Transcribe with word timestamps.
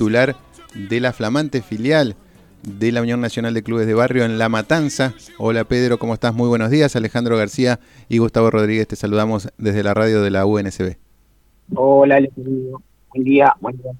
titular 0.00 0.34
de 0.88 0.98
la 0.98 1.12
flamante 1.12 1.60
filial 1.60 2.16
de 2.62 2.90
la 2.90 3.02
Unión 3.02 3.20
Nacional 3.20 3.52
de 3.52 3.62
Clubes 3.62 3.86
de 3.86 3.92
Barrio 3.92 4.24
en 4.24 4.38
La 4.38 4.48
Matanza. 4.48 5.12
Hola 5.36 5.64
Pedro, 5.64 5.98
¿cómo 5.98 6.14
estás? 6.14 6.34
Muy 6.34 6.48
buenos 6.48 6.70
días. 6.70 6.96
Alejandro 6.96 7.36
García 7.36 7.80
y 8.08 8.16
Gustavo 8.16 8.50
Rodríguez 8.50 8.88
te 8.88 8.96
saludamos 8.96 9.50
desde 9.58 9.82
la 9.82 9.92
radio 9.92 10.22
de 10.22 10.30
la 10.30 10.46
UNSB. 10.46 10.96
Hola, 11.74 12.18
buen 12.34 13.24
día, 13.24 13.54
buen 13.60 13.76
día. 13.76 13.92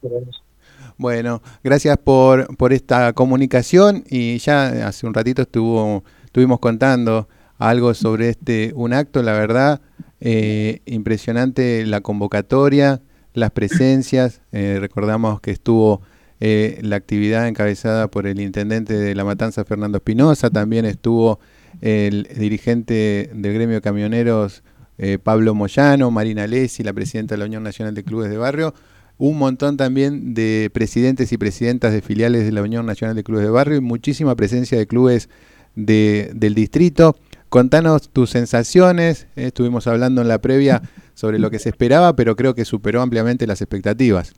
Bueno, 0.97 1.43
gracias 1.63 1.99
por, 1.99 2.57
por 2.57 2.73
esta 2.73 3.13
comunicación 3.13 4.03
y 4.09 4.39
ya 4.39 4.89
hace 4.89 5.07
un 5.07 5.13
ratito 5.13 5.43
estuvo, 5.43 6.03
estuvimos 6.25 6.61
contando 6.61 7.29
algo 7.59 7.93
sobre 7.93 8.31
este 8.31 8.73
un 8.75 8.95
acto, 8.95 9.23
la 9.23 9.35
verdad, 9.35 9.83
eh, 10.21 10.81
impresionante 10.87 11.85
la 11.85 12.01
convocatoria, 12.01 13.03
las 13.35 13.51
presencias, 13.51 14.41
eh, 14.53 14.79
recordamos 14.81 15.41
que 15.41 15.51
estuvo 15.51 16.01
eh, 16.41 16.79
la 16.83 16.97
actividad 16.97 17.47
encabezada 17.49 18.09
por 18.09 18.27
el 18.27 18.41
intendente 18.41 18.95
de 18.95 19.15
La 19.15 19.25
Matanza, 19.25 19.65
Fernando 19.65 19.99
Espinosa, 19.99 20.51
también 20.51 20.85
estuvo 20.85 21.39
el 21.81 22.29
dirigente 22.37 23.31
del 23.35 23.55
gremio 23.55 23.77
de 23.77 23.81
camioneros, 23.81 24.63
eh, 24.99 25.19
Pablo 25.23 25.55
Moyano, 25.55 26.11
Marina 26.11 26.47
Lesi, 26.47 26.83
la 26.83 26.93
presidenta 26.93 27.35
de 27.35 27.39
la 27.39 27.45
Unión 27.45 27.63
Nacional 27.63 27.95
de 27.95 28.05
Clubes 28.05 28.31
de 28.31 28.37
Barrio, 28.37 28.75
un 29.19 29.39
montón 29.39 29.77
también 29.77 30.35
de 30.35 30.71
presidentes 30.73 31.31
y 31.33 31.39
presidentas 31.39 31.93
de 31.93 32.01
filiales 32.01 32.45
de 32.45 32.53
la 32.53 32.63
Unión 32.63 32.87
Nacional 32.87 33.15
de 33.15 33.23
Clubes 33.23 33.45
de 33.45 33.51
Barrio 33.51 33.77
y 33.77 33.81
muchísima 33.81 34.35
presencia 34.35 34.79
de 34.79 34.87
clubes 34.87 35.29
del 35.75 36.55
distrito. 36.55 37.17
Contanos 37.51 38.09
tus 38.09 38.31
sensaciones, 38.31 39.27
estuvimos 39.37 39.87
hablando 39.87 40.23
en 40.23 40.29
la 40.29 40.41
previa 40.41 40.83
sobre 41.21 41.39
lo 41.39 41.51
que 41.51 41.59
se 41.59 41.69
esperaba, 41.69 42.17
pero 42.17 42.35
creo 42.35 42.55
que 42.55 42.65
superó 42.65 43.03
ampliamente 43.03 43.47
las 43.47 43.61
expectativas. 43.61 44.33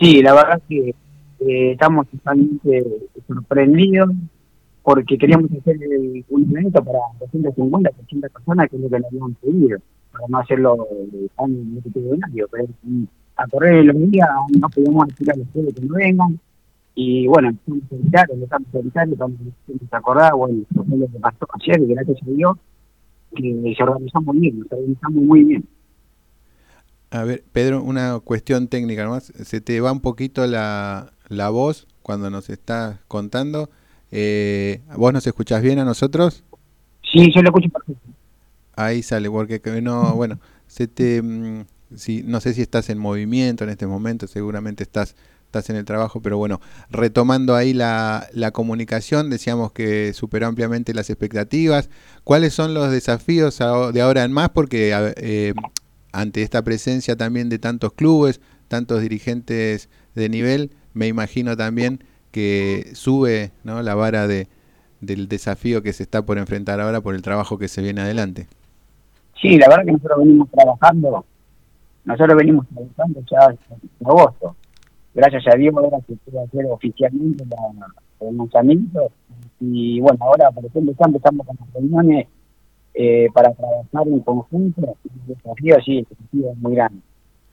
Sí, 0.00 0.20
la 0.20 0.34
verdad 0.34 0.60
que 0.68 0.88
eh, 0.88 1.70
estamos 1.70 2.08
totalmente 2.08 2.84
sorprendidos 3.28 4.10
porque 4.82 5.16
queríamos 5.16 5.48
hacer 5.52 5.78
un 6.28 6.50
evento 6.50 6.82
para 6.82 6.98
250, 7.20 7.88
300 7.88 8.32
personas, 8.32 8.68
que 8.68 8.76
es 8.76 8.82
lo 8.82 8.90
que 8.90 8.98
nos 8.98 9.06
habían 9.06 9.34
pedido, 9.34 9.78
para 10.10 10.24
no 10.28 10.38
hacerlo 10.38 10.88
tan 11.36 11.72
multitudinario. 11.72 12.48
Pero 12.50 12.66
a 13.36 13.46
correr 13.46 13.76
de 13.76 13.84
los 13.84 14.10
días 14.10 14.28
no 14.58 14.68
podíamos 14.68 15.06
decir 15.06 15.30
a 15.30 15.36
los 15.36 15.46
que 15.48 15.86
no 15.86 15.94
vengan. 15.94 16.40
Y 16.96 17.28
bueno, 17.28 17.50
estamos 17.50 17.82
solitarios, 17.88 18.38
estamos 18.42 18.68
solitarios, 18.72 19.12
estamos 19.12 19.38
acordar, 19.92 20.34
bueno, 20.34 20.64
lo 20.74 21.06
que 21.06 21.18
pasó 21.20 21.46
ayer, 21.60 21.86
gracias 21.86 22.18
a 22.20 22.30
Dios, 22.30 22.56
que 23.34 23.74
se 23.76 23.82
organizamos 23.82 24.36
bien, 24.38 24.60
nos 24.60 24.72
organizamos 24.72 25.22
muy 25.22 25.44
bien. 25.44 25.64
A 27.10 27.22
ver, 27.24 27.44
Pedro, 27.52 27.82
una 27.82 28.18
cuestión 28.18 28.66
técnica 28.68 29.04
nomás. 29.04 29.32
Se 29.44 29.60
te 29.60 29.80
va 29.80 29.92
un 29.92 30.00
poquito 30.00 30.46
la, 30.46 31.12
la 31.28 31.48
voz 31.50 31.86
cuando 32.02 32.28
nos 32.30 32.50
estás 32.50 32.98
contando. 33.06 33.70
Eh, 34.10 34.80
¿Vos 34.96 35.12
nos 35.12 35.26
escuchás 35.26 35.62
bien 35.62 35.78
a 35.78 35.84
nosotros? 35.84 36.44
Sí, 37.02 37.32
yo 37.32 37.42
lo 37.42 37.50
escucho 37.50 37.68
perfecto. 37.68 38.08
Ahí 38.76 39.02
sale, 39.02 39.30
porque 39.30 39.60
no, 39.80 40.14
bueno, 40.14 40.38
se 40.66 40.88
te, 40.88 41.22
mm, 41.22 41.64
si, 41.94 42.22
no 42.24 42.40
sé 42.40 42.54
si 42.54 42.62
estás 42.62 42.90
en 42.90 42.98
movimiento 42.98 43.64
en 43.64 43.70
este 43.70 43.86
momento, 43.86 44.26
seguramente 44.26 44.82
estás, 44.82 45.14
estás 45.58 45.70
en 45.70 45.76
el 45.76 45.84
trabajo, 45.84 46.20
pero 46.20 46.36
bueno, 46.36 46.60
retomando 46.90 47.54
ahí 47.54 47.72
la, 47.72 48.26
la 48.32 48.50
comunicación, 48.50 49.30
decíamos 49.30 49.72
que 49.72 50.12
superó 50.12 50.48
ampliamente 50.48 50.94
las 50.94 51.10
expectativas. 51.10 51.90
¿Cuáles 52.24 52.54
son 52.54 52.74
los 52.74 52.90
desafíos 52.90 53.58
de 53.58 54.00
ahora 54.00 54.24
en 54.24 54.32
más? 54.32 54.48
Porque 54.50 54.92
eh, 55.16 55.54
ante 56.12 56.42
esta 56.42 56.62
presencia 56.62 57.16
también 57.16 57.48
de 57.48 57.58
tantos 57.58 57.92
clubes, 57.92 58.40
tantos 58.66 59.00
dirigentes 59.00 59.88
de 60.14 60.28
nivel, 60.28 60.70
me 60.92 61.06
imagino 61.06 61.56
también 61.56 62.02
que 62.32 62.90
sube 62.94 63.52
¿no? 63.62 63.80
la 63.82 63.94
vara 63.94 64.26
de, 64.26 64.48
del 65.00 65.28
desafío 65.28 65.82
que 65.82 65.92
se 65.92 66.02
está 66.02 66.22
por 66.22 66.38
enfrentar 66.38 66.80
ahora 66.80 67.00
por 67.00 67.14
el 67.14 67.22
trabajo 67.22 67.58
que 67.58 67.68
se 67.68 67.80
viene 67.80 68.00
adelante. 68.00 68.48
Sí, 69.40 69.56
la 69.56 69.68
verdad 69.68 69.84
que 69.84 69.92
nosotros 69.92 70.18
venimos 70.18 70.50
trabajando, 70.50 71.24
nosotros 72.04 72.36
venimos 72.36 72.66
trabajando 72.68 73.20
ya 73.30 73.54
en 73.70 74.06
agosto. 74.06 74.56
Gracias 75.14 75.46
a 75.46 75.56
Dios 75.56 75.74
ahora 75.76 75.98
se 76.06 76.16
puede 76.16 76.44
hacer 76.44 76.66
oficialmente 76.66 77.44
el 78.20 78.36
lanzamiento. 78.36 79.10
Y 79.60 80.00
bueno, 80.00 80.18
ahora 80.20 80.50
por 80.50 80.64
ejemplo 80.64 80.92
ya 80.98 81.06
empezamos 81.06 81.46
con 81.46 81.56
las 81.58 81.72
reuniones 81.72 82.26
eh, 82.94 83.28
para 83.32 83.52
trabajar 83.52 84.06
en 84.06 84.20
conjunto, 84.20 84.96
el 85.04 85.34
desafío 85.34 85.76
sí, 85.84 85.98
el 85.98 86.06
desafío 86.08 86.50
es 86.50 86.58
muy 86.58 86.74
grande. 86.74 87.00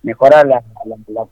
Mejorar 0.03 0.47
las 0.47 0.63
la, 0.85 0.97
la, 1.07 1.27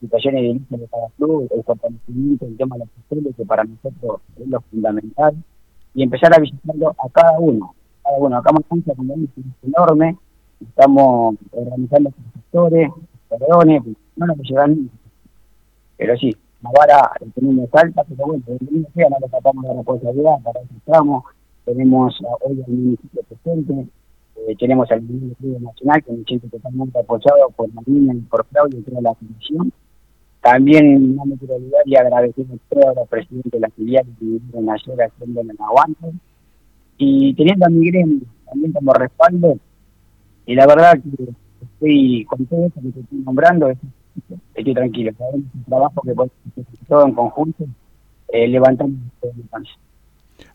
situaciones 0.00 0.42
de 0.42 0.48
inicio 0.48 0.78
de 0.78 0.86
cada 0.86 1.08
club, 1.16 1.48
el 1.52 1.62
fortalecimiento, 1.64 2.46
el 2.46 2.56
tema 2.56 2.76
de 2.76 2.80
los 2.80 2.88
pasteles, 2.90 3.36
que 3.36 3.44
para 3.44 3.64
nosotros 3.64 4.20
es 4.36 4.48
lo 4.48 4.60
fundamental, 4.62 5.36
y 5.94 6.02
empezar 6.02 6.34
a 6.34 6.40
visitarlo 6.40 6.90
a 6.90 7.08
cada 7.10 7.38
uno. 7.38 7.74
Cada 8.02 8.18
uno. 8.18 8.36
Acá 8.36 8.52
Matanza, 8.52 8.94
como 8.94 9.14
es 9.14 9.30
enorme, 9.62 10.16
estamos 10.60 11.36
organizando 11.52 12.10
sectores, 12.34 12.90
perdone, 13.28 13.82
no 14.16 14.26
nos 14.26 14.38
llevan 14.38 14.90
pero 15.98 16.16
sí, 16.16 16.34
la 16.62 16.70
vara 16.70 17.12
tenemos 17.34 17.68
alta, 17.72 18.04
pero 18.04 18.26
bueno, 18.26 18.42
el 18.46 18.86
sea, 18.94 19.08
no 19.10 19.16
le 19.20 19.28
tapamos 19.28 19.64
la 19.64 19.74
responsabilidad, 19.74 20.40
para 20.42 20.60
eso 20.60 20.74
estamos, 20.76 21.24
tenemos 21.64 22.18
hoy 22.40 22.62
al 22.62 22.72
municipio 22.72 23.22
presente, 23.24 23.86
eh, 24.36 24.56
tenemos 24.58 24.90
al 24.90 25.02
Ministerio 25.02 25.60
Nacional, 25.60 26.02
que 26.02 26.12
me 26.12 26.24
siento 26.24 26.48
totalmente 26.48 26.98
apoyado 26.98 27.50
por 27.54 27.72
Marina 27.74 28.14
y 28.14 28.20
por 28.20 28.46
Claudio 28.46 28.78
y 28.78 28.82
toda 28.82 29.02
la 29.02 29.14
comisión. 29.14 29.72
También 30.40 31.16
no 31.16 31.26
me 31.26 31.36
quiero 31.36 31.56
olvidar 31.56 31.82
y 31.84 31.96
agradecer 31.96 32.46
a 32.86 32.94
los 32.94 33.08
presidentes 33.08 33.52
de 33.52 33.60
la 33.60 33.68
filial 33.70 34.04
que 34.04 34.24
vinieron 34.24 34.70
ayer 34.70 35.02
haciendo 35.02 35.40
el 35.40 35.50
aguante. 35.58 36.12
Y 36.96 37.34
teniendo 37.34 37.66
a 37.66 37.68
mi 37.68 37.90
gremio 37.90 38.20
también 38.46 38.72
como 38.72 38.92
respaldo, 38.92 39.58
y 40.46 40.54
la 40.54 40.66
verdad 40.66 40.94
que 40.94 41.32
estoy 41.64 42.24
contento 42.24 42.80
que 42.80 42.90
te 42.90 43.00
estoy 43.00 43.18
nombrando, 43.18 43.70
estoy 44.54 44.74
tranquilo, 44.74 45.12
el 45.34 45.64
trabajo 45.66 46.02
que 46.02 46.10
hacer 46.10 46.30
todo 46.88 47.06
en 47.06 47.14
conjunto, 47.14 47.64
eh, 48.28 48.48
levantando 48.48 48.96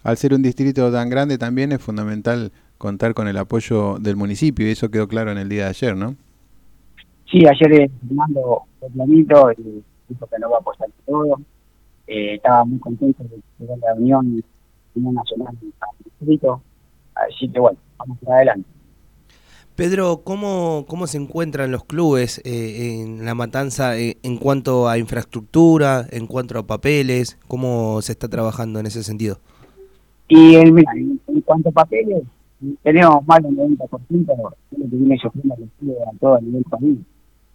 al 0.03 0.17
ser 0.17 0.33
un 0.33 0.41
distrito 0.41 0.91
tan 0.91 1.09
grande 1.09 1.37
también 1.37 1.71
es 1.71 1.81
fundamental 1.81 2.51
contar 2.77 3.13
con 3.13 3.27
el 3.27 3.37
apoyo 3.37 3.97
del 3.99 4.15
municipio 4.15 4.67
y 4.67 4.71
eso 4.71 4.89
quedó 4.89 5.07
claro 5.07 5.31
en 5.31 5.37
el 5.37 5.49
día 5.49 5.63
de 5.63 5.69
ayer, 5.69 5.95
¿no? 5.95 6.15
Sí, 7.31 7.39
ayer 7.45 7.89
Fernando 8.05 8.63
el 8.81 8.91
planito 8.91 9.51
y 9.53 9.83
dijo 10.09 10.27
que 10.27 10.39
no 10.39 10.49
va 10.49 10.57
a 10.57 10.59
apoyar 10.59 10.89
todo. 11.05 11.39
Eh, 12.07 12.35
estaba 12.35 12.65
muy 12.65 12.79
contento 12.79 13.23
de 13.23 13.29
que 13.29 13.65
la 13.81 13.93
Unión, 13.95 14.43
Unión 14.95 15.13
Nacional 15.13 15.57
del 15.61 15.71
distrito. 16.03 16.61
Así 17.15 17.47
que 17.49 17.59
bueno, 17.59 17.77
vamos 17.97 18.17
para 18.19 18.37
adelante. 18.37 18.69
Pedro, 19.75 20.21
¿cómo, 20.23 20.85
¿cómo 20.87 21.07
se 21.07 21.17
encuentran 21.17 21.71
los 21.71 21.83
clubes 21.83 22.39
eh, 22.45 23.01
en 23.01 23.25
La 23.25 23.33
Matanza 23.33 23.97
eh, 23.97 24.17
en 24.21 24.37
cuanto 24.37 24.87
a 24.87 24.99
infraestructura, 24.99 26.05
en 26.11 26.27
cuanto 26.27 26.59
a 26.59 26.67
papeles? 26.67 27.39
¿Cómo 27.47 27.99
se 28.03 28.11
está 28.11 28.27
trabajando 28.27 28.79
en 28.79 28.85
ese 28.85 29.01
sentido? 29.01 29.39
Y 30.27 30.55
en, 30.55 30.75
cuanto 31.43 31.69
a 31.69 31.71
papeles, 31.71 32.21
tenemos 32.83 33.25
más 33.25 33.41
del 33.41 33.57
90% 33.57 33.87
de 34.09 34.37
lo 34.37 34.51
que 34.69 34.95
viene 34.95 35.17
sufriendo 35.17 35.55
el 35.55 35.91
a 36.07 36.19
todo 36.19 36.37
el 36.37 36.45
nivel 36.45 36.63
país. 36.65 36.99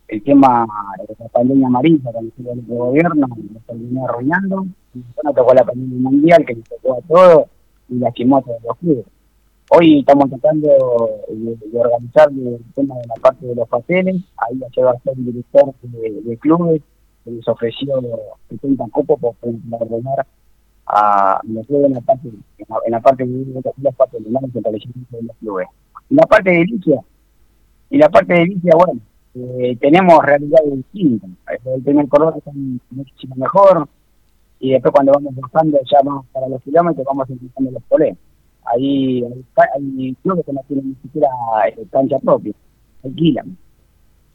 El 0.08 0.22
tema 0.24 0.66
de 0.98 1.14
la 1.20 1.28
pandemia 1.28 1.66
amarilla, 1.68 2.10
cuando 2.10 2.32
se 2.36 2.50
el 2.50 2.62
gobierno, 2.66 3.28
nos 3.28 3.62
terminó 3.64 4.08
arruinando. 4.08 4.66
Nos 5.22 5.34
tocó 5.36 5.54
la 5.54 5.64
pandemia 5.64 6.10
mundial, 6.10 6.44
que 6.44 6.56
nos 6.56 6.64
tocó 6.68 6.98
a 6.98 7.00
todos 7.02 7.46
y 7.88 7.98
lastimó 7.98 8.38
a 8.38 8.42
todos 8.42 8.62
los 8.64 8.76
clubes. 8.78 9.06
Hoy 9.70 9.98
estamos 9.98 10.30
tratando 10.30 10.66
de, 11.28 11.78
organizar 11.78 12.30
el 12.30 12.58
tema 12.74 12.94
de 12.96 13.06
la 13.06 13.14
parte 13.16 13.46
de 13.46 13.54
los 13.54 13.68
papeles. 13.68 14.16
Ahí 14.38 14.58
ayer 14.66 14.86
va 14.86 14.92
a 14.92 15.00
ser 15.00 15.12
el 15.14 15.26
director 15.26 15.74
de, 15.82 16.38
clubes 16.38 16.80
que 17.22 17.30
les 17.32 17.46
ofreció 17.46 18.00
70 18.48 18.84
cupos 18.90 19.20
por 19.20 19.34
ordenar 19.70 20.26
a 20.86 21.40
en 21.44 21.54
la 21.92 22.00
parte 22.00 22.28
en 22.28 22.92
la, 22.92 23.00
parte 23.00 23.26
de 23.26 23.82
las 23.82 23.94
partes 23.94 24.24
de 24.24 24.30
los 24.30 25.36
clubes. 25.36 25.68
Y 26.08 26.14
la 26.14 26.26
parte 26.26 26.50
de 26.50 26.64
Licia, 26.64 27.00
y 27.90 27.98
la 27.98 28.08
parte 28.08 28.32
de 28.32 28.46
Licia, 28.46 28.72
bueno, 28.74 29.00
eh, 29.34 29.76
tenemos 29.78 30.24
realidades 30.24 30.76
distintas. 30.76 31.28
El 31.66 31.82
primer 31.82 32.08
color 32.08 32.34
está 32.38 32.52
muchísimo 32.90 33.34
mejor, 33.36 33.86
y 34.60 34.70
después 34.70 34.92
cuando 34.92 35.12
vamos 35.12 35.34
bajando 35.36 35.78
ya 35.84 36.02
más 36.02 36.24
para 36.32 36.48
los 36.48 36.62
kilómetros 36.62 37.04
vamos 37.04 37.28
empezando 37.28 37.70
los 37.70 37.82
problemas. 37.82 38.18
Ahí 38.72 39.24
hay, 39.74 40.14
clubes 40.22 40.44
que 40.44 40.52
no 40.52 40.60
tienen 40.66 40.88
ni 40.90 40.94
siquiera 41.02 41.28
eh, 41.66 41.86
cancha 41.90 42.18
propia, 42.18 42.52
alquilan. 43.04 43.56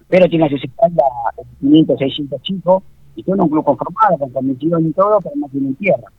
Pero 0.08 0.28
tiene 0.28 0.46
a 0.46 0.50
sus 0.50 0.64
espaldas 0.64 1.06
500, 1.60 2.00
600 2.00 2.42
chicos, 2.42 2.84
y 3.16 3.24
son 3.24 3.42
un 3.42 3.50
club 3.50 3.64
conformado, 3.64 4.18
con 4.18 4.30
comisión 4.30 4.88
y 4.88 4.92
todo, 4.92 5.20
pero 5.22 5.36
no 5.36 5.48
tienen 5.50 5.76
tierra. 5.76 6.12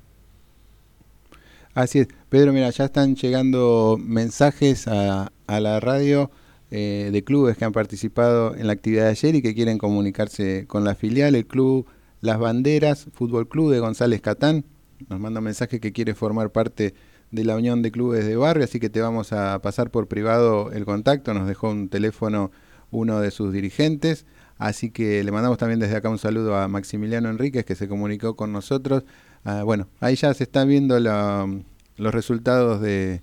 Así 1.75 2.01
es. 2.01 2.09
Pedro, 2.29 2.53
mira, 2.53 2.71
ya 2.71 2.85
están 2.85 3.17
llegando 3.17 3.97
mensajes 3.99 4.87
a, 4.87 5.33
a 5.47 5.61
la 5.61 5.81
radio 5.81 6.31
eh, 6.77 7.11
de 7.13 7.23
clubes 7.23 7.57
que 7.57 7.65
han 7.65 7.71
participado 7.73 8.57
en 8.57 8.67
la 8.67 8.73
actividad 8.73 9.05
de 9.05 9.11
ayer 9.11 9.35
y 9.37 9.43
que 9.43 9.55
quieren 9.55 9.79
comunicarse 9.79 10.67
con 10.67 10.83
la 10.83 10.97
filial. 10.97 11.35
El 11.35 11.47
club 11.47 11.87
Las 12.21 12.39
Banderas 12.39 13.07
Fútbol 13.13 13.49
Club 13.49 13.71
de 13.71 13.79
González 13.79 14.21
Catán. 14.21 14.65
Nos 15.09 15.21
manda 15.21 15.41
un 15.41 15.45
mensaje 15.45 15.79
que 15.79 15.93
quiere 15.93 16.15
formar 16.15 16.51
parte 16.51 16.95
de 17.35 17.45
la 17.45 17.57
Unión 17.57 17.83
de 17.83 17.91
Clubes 17.91 18.25
de 18.25 18.37
Barrio, 18.37 18.65
así 18.65 18.79
que 18.79 18.89
te 18.89 19.01
vamos 19.01 19.33
a 19.33 19.61
pasar 19.61 19.91
por 19.91 20.07
privado 20.07 20.71
el 20.73 20.85
contacto. 20.85 21.35
Nos 21.35 21.49
dejó 21.49 21.71
un 21.71 21.89
teléfono 21.89 22.53
uno 22.93 23.21
de 23.21 23.31
sus 23.31 23.53
dirigentes. 23.53 24.25
Así 24.57 24.91
que 24.91 25.25
le 25.25 25.33
mandamos 25.33 25.59
también 25.59 25.81
desde 25.81 25.97
acá 25.97 26.09
un 26.09 26.19
saludo 26.19 26.57
a 26.57 26.69
Maximiliano 26.69 27.29
Enríquez 27.29 27.65
que 27.65 27.75
se 27.75 27.89
comunicó 27.89 28.37
con 28.37 28.53
nosotros. 28.53 29.03
Ah, 29.43 29.65
bueno, 29.65 29.89
ahí 29.99 30.15
ya 30.15 30.33
se 30.33 30.45
están 30.45 30.69
viendo 30.69 30.99
los 31.01 32.15
resultados 32.15 32.81
de, 32.81 33.23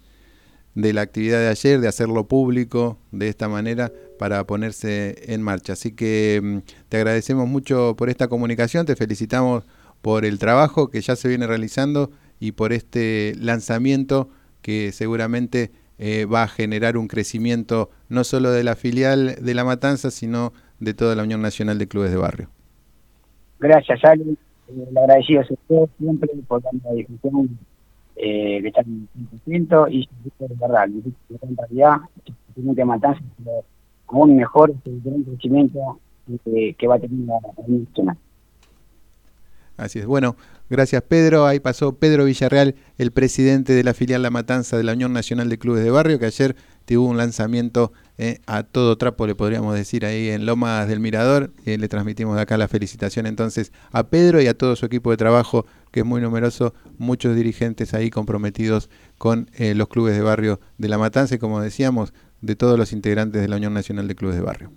de 0.75 0.93
la 0.93 1.01
actividad 1.01 1.39
de 1.39 1.47
ayer, 1.47 1.79
de 1.79 1.87
hacerlo 1.87 2.27
público 2.27 2.97
de 3.11 3.29
esta 3.29 3.47
manera 3.47 3.93
para 4.19 4.45
ponerse 4.45 5.15
en 5.33 5.41
marcha. 5.41 5.73
Así 5.73 5.93
que 5.93 6.41
mm, 6.43 6.57
te 6.89 6.97
agradecemos 6.97 7.47
mucho 7.47 7.95
por 7.97 8.09
esta 8.09 8.27
comunicación, 8.27 8.85
te 8.85 8.97
felicitamos 8.97 9.63
por 10.01 10.25
el 10.25 10.37
trabajo 10.37 10.89
que 10.89 10.99
ya 10.99 11.15
se 11.15 11.29
viene 11.29 11.47
realizando 11.47 12.11
y 12.41 12.53
por 12.53 12.73
este 12.73 13.33
lanzamiento 13.39 14.27
que 14.61 14.91
seguramente 14.91 15.71
eh, 15.99 16.25
va 16.25 16.43
a 16.43 16.47
generar 16.47 16.97
un 16.97 17.07
crecimiento 17.07 17.91
no 18.09 18.23
solo 18.23 18.49
de 18.51 18.63
la 18.63 18.75
filial 18.75 19.35
de 19.39 19.53
La 19.53 19.63
Matanza, 19.63 20.09
sino 20.09 20.51
de 20.79 20.95
toda 20.95 21.15
la 21.15 21.21
Unión 21.21 21.43
Nacional 21.43 21.77
de 21.77 21.87
Clubes 21.87 22.09
de 22.09 22.17
Barrio. 22.17 22.49
Gracias, 23.59 24.03
Ale. 24.03 24.23
Eh, 24.23 24.87
agradecido 24.97 25.41
a 25.41 25.43
usted 25.43 25.93
siempre 25.99 26.29
por 26.47 26.63
la 26.63 26.93
difusión 26.93 27.59
eh, 28.15 28.59
que 28.63 28.67
está 28.69 28.81
en 28.81 29.07
100% 29.45 29.87
y 29.91 30.09
de 30.39 30.55
verdad, 30.59 30.85
en 30.87 31.57
realidad, 31.57 31.97
de 32.55 32.85
Matanza, 32.85 33.21
aún 34.07 34.35
mejor 34.35 34.71
este 34.71 34.91
gran 35.03 35.21
crecimiento 35.21 35.99
que, 36.43 36.75
que 36.77 36.87
va 36.87 36.95
a 36.95 36.99
tener 36.99 37.27
la 37.27 37.39
Unión 37.57 37.83
Nacional. 37.87 38.17
Así 39.81 39.97
es. 39.97 40.05
Bueno, 40.05 40.37
gracias 40.69 41.01
Pedro. 41.01 41.47
Ahí 41.47 41.59
pasó 41.59 41.93
Pedro 41.93 42.25
Villarreal, 42.25 42.75
el 42.99 43.11
presidente 43.11 43.73
de 43.73 43.83
la 43.83 43.95
filial 43.95 44.21
La 44.21 44.29
Matanza 44.29 44.77
de 44.77 44.83
la 44.83 44.93
Unión 44.93 45.11
Nacional 45.11 45.49
de 45.49 45.57
Clubes 45.57 45.83
de 45.83 45.89
Barrio, 45.89 46.19
que 46.19 46.27
ayer 46.27 46.55
tuvo 46.85 47.07
un 47.07 47.17
lanzamiento 47.17 47.91
eh, 48.19 48.41
a 48.45 48.61
todo 48.61 48.95
trapo, 48.99 49.25
le 49.25 49.33
podríamos 49.33 49.73
decir, 49.73 50.05
ahí 50.05 50.29
en 50.29 50.45
Lomas 50.45 50.87
del 50.87 50.99
Mirador. 50.99 51.51
Eh, 51.65 51.79
le 51.79 51.87
transmitimos 51.87 52.35
de 52.35 52.43
acá 52.43 52.59
la 52.59 52.67
felicitación 52.67 53.25
entonces 53.25 53.71
a 53.91 54.03
Pedro 54.03 54.39
y 54.39 54.45
a 54.45 54.55
todo 54.55 54.75
su 54.75 54.85
equipo 54.85 55.09
de 55.09 55.17
trabajo, 55.17 55.65
que 55.89 56.01
es 56.01 56.05
muy 56.05 56.21
numeroso, 56.21 56.75
muchos 56.99 57.35
dirigentes 57.35 57.95
ahí 57.95 58.11
comprometidos 58.11 58.91
con 59.17 59.49
eh, 59.55 59.73
los 59.73 59.87
clubes 59.87 60.15
de 60.15 60.21
barrio 60.21 60.59
de 60.77 60.89
La 60.89 60.99
Matanza 60.99 61.33
y 61.33 61.39
como 61.39 61.59
decíamos, 61.59 62.13
de 62.41 62.55
todos 62.55 62.77
los 62.77 62.93
integrantes 62.93 63.41
de 63.41 63.47
la 63.47 63.55
Unión 63.55 63.73
Nacional 63.73 64.07
de 64.07 64.13
Clubes 64.13 64.35
de 64.35 64.43
Barrio. 64.43 64.71